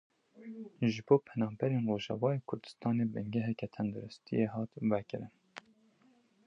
Ji 0.91 1.01
bo 1.07 1.15
penaberên 1.27 1.83
Rojavayê 1.89 2.39
Kurdistanê 2.49 3.05
bingeheke 3.13 3.67
tendirustiyê 3.75 4.45
hat 4.53 4.71
vekirin. 4.91 5.33